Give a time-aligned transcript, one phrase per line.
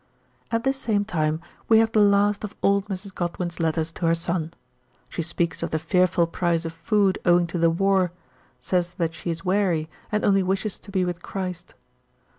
[0.49, 1.37] At this same date
[1.69, 3.13] we have the last of old Mrs.
[3.13, 4.51] Godwin's letters to her son.
[5.09, 8.11] She speaks of the fear ful price of food owing to the ar,
[8.59, 11.75] says that she is weary, and only wishes to be with Christ.